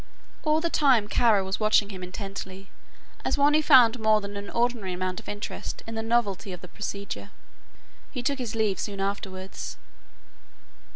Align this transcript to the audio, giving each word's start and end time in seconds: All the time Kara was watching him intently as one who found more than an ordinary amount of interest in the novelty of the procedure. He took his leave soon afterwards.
All 0.41 0.59
the 0.59 0.69
time 0.71 1.07
Kara 1.07 1.43
was 1.45 1.59
watching 1.59 1.89
him 1.91 2.01
intently 2.01 2.69
as 3.23 3.37
one 3.37 3.53
who 3.53 3.61
found 3.61 3.99
more 3.99 4.19
than 4.19 4.35
an 4.35 4.49
ordinary 4.49 4.93
amount 4.93 5.19
of 5.19 5.29
interest 5.29 5.83
in 5.85 5.93
the 5.93 6.01
novelty 6.01 6.51
of 6.51 6.61
the 6.61 6.67
procedure. 6.67 7.29
He 8.11 8.23
took 8.23 8.39
his 8.39 8.55
leave 8.55 8.79
soon 8.79 8.99
afterwards. 8.99 9.77